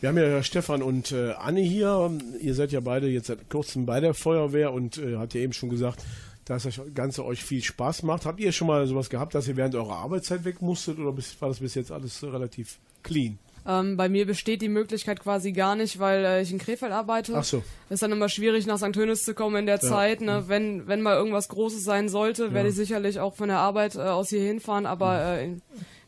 [0.00, 2.10] Wir haben ja Stefan und äh, Anne hier.
[2.40, 5.52] Ihr seid ja beide jetzt seit kurzem bei der Feuerwehr und äh, habt ja eben
[5.52, 6.02] schon gesagt,
[6.46, 8.24] dass das Ganze euch viel Spaß macht.
[8.24, 11.48] Habt ihr schon mal sowas gehabt, dass ihr während eurer Arbeitszeit weg musstet oder war
[11.48, 13.38] das bis jetzt alles relativ clean?
[13.66, 17.34] Ähm, bei mir besteht die Möglichkeit quasi gar nicht, weil äh, ich in Krefeld arbeite.
[17.36, 17.62] Ach so.
[17.90, 18.92] Ist dann immer schwierig, nach St.
[18.94, 19.80] Tönis zu kommen in der Ja.
[19.82, 20.22] Zeit.
[20.22, 20.44] Ne?
[20.46, 22.54] Wenn, wenn mal irgendwas Großes sein sollte, Ja.
[22.54, 25.62] werde ich sicherlich auch von der Arbeit äh, aus hier hinfahren, aber äh, in,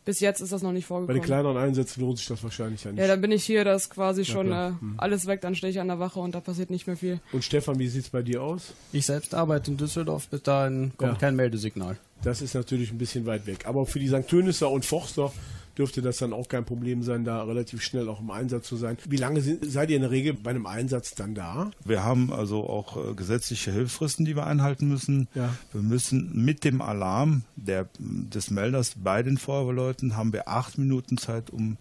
[0.05, 1.20] bis jetzt ist das noch nicht Bei vorgekommen.
[1.20, 3.00] den kleineren Einsätzen lohnt sich das wahrscheinlich ja nicht.
[3.00, 4.94] ja, dann bin ich hier, da ist quasi Ja, schon äh, Hm.
[4.96, 7.20] alles weg, dann stehe ich an der Wache und da passiert nicht mehr viel.
[7.32, 8.74] Und Stefan, wie sieht es bei dir aus?
[8.92, 11.18] Ich selbst arbeite in Düsseldorf, bis dahin kommt Ja.
[11.18, 11.96] kein Meldesignal.
[12.22, 13.66] Das ist natürlich ein bisschen weit weg.
[13.66, 14.28] Aber für die St.
[14.28, 15.32] Tönisser und Forster
[15.78, 18.96] dürfte das dann auch kein Problem sein, da relativ schnell auch im Einsatz zu sein.
[19.08, 21.70] Wie lange sind, seid ihr in der Regel bei einem Einsatz dann da?
[21.84, 25.28] Wir haben also auch äh, gesetzliche Hilfsfristen, die wir einhalten müssen.
[25.34, 25.54] Ja.
[25.72, 31.16] Wir müssen mit dem Alarm der, des Melders bei den Feuerwehrleuten haben wir acht Minuten
[31.18, 31.76] Zeit, um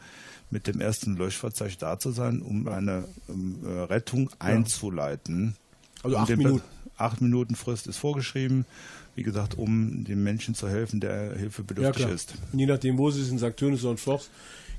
[0.50, 5.56] mit dem ersten Löschfahrzeug da zu sein, um eine ähm, äh, Rettung einzuleiten.
[6.04, 6.64] Also Um acht Minuten.
[7.02, 8.66] Acht Minuten Frist ist vorgeschrieben,
[9.16, 12.14] wie gesagt, um dem Menschen zu helfen, der hilfebedürftig klar.
[12.14, 12.36] ist.
[12.52, 13.58] Und je nachdem, wo sie sind, St.
[13.58, 14.30] Tönisser und Forst,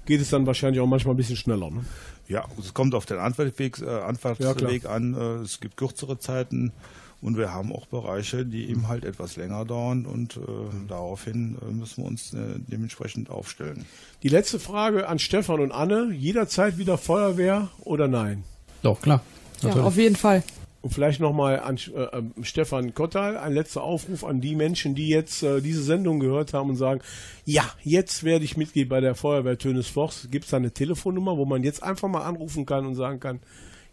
[0.07, 1.71] geht es dann wahrscheinlich auch manchmal ein bisschen schneller.
[1.71, 1.85] Ne?
[2.29, 5.15] Ja, es kommt auf den Anfahrtsweg, äh, Anfahrtsweg an.
[5.15, 6.73] Äh, es gibt kürzere Zeiten
[7.21, 10.41] und wir haben auch Bereiche, die eben halt etwas länger dauern und äh,
[10.89, 13.85] daraufhin äh, müssen wir uns äh, dementsprechend aufstellen.
[14.25, 16.13] Die letzte Frage an Stefan und Anne.
[16.13, 18.43] Jederzeit wieder Feuerwehr oder nein?
[18.83, 19.23] Doch, klar.
[19.63, 20.43] Ja, auf jeden Fall.
[20.83, 25.09] Und vielleicht nochmal an äh, ähm, Stefan Kottal, ein letzter Aufruf an die Menschen, die
[25.09, 27.01] jetzt äh, diese Sendung gehört haben und sagen,
[27.45, 30.33] ja, jetzt werde ich Mitglied bei der Feuerwehr Tönes Forst.
[30.33, 33.41] Gibt es da eine Telefonnummer, wo man jetzt einfach mal anrufen kann und sagen kann,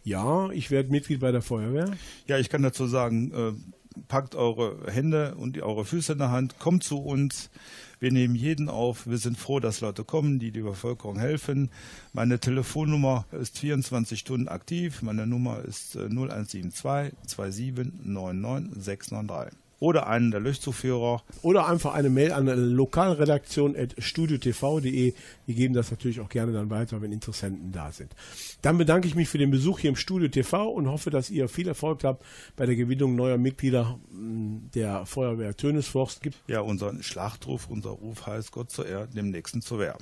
[0.03, 1.91] ja, ich werde Mitglied bei der Feuerwehr?
[2.27, 6.57] Ja, ich kann dazu sagen, äh, packt eure Hände und eure Füße in der Hand,
[6.57, 7.51] kommt zu uns.
[7.99, 9.07] Wir nehmen jeden auf.
[9.07, 11.69] Wir sind froh, dass Leute kommen, die die Bevölkerung helfen.
[12.13, 15.01] Meine Telefonnummer ist 24 Stunden aktiv.
[15.01, 19.68] Meine Nummer ist äh, 0172 27 99 693.
[19.79, 21.23] Oder einen der Löschzuführer.
[21.41, 25.13] Oder einfach eine Mail an lokalredaktion at studiotv.de.
[25.45, 28.13] Wir geben das natürlich auch gerne dann weiter, wenn Interessenten da sind.
[28.61, 31.47] Dann bedanke ich mich für den Besuch hier im Studio TV und hoffe, dass ihr
[31.47, 32.25] viel Erfolg habt
[32.55, 36.21] bei der Gewinnung neuer Mitglieder mh, der Feuerwehr Tönesforst.
[36.21, 36.37] Gibt.
[36.47, 39.97] Ja, unser Schlachtruf, unser Ruf heißt Gott zur Ehre, dem Nächsten zur Wehr.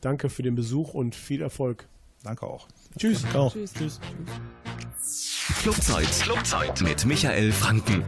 [0.00, 1.86] Danke für den Besuch und viel Erfolg.
[2.22, 2.68] Danke auch.
[2.98, 3.24] Tschüss.
[3.34, 3.52] Auch.
[3.52, 3.72] Tschüss.
[3.72, 4.00] Tschüss.
[4.98, 6.06] Flugzeit.
[6.06, 8.04] Flugzeit mit Michael Franken.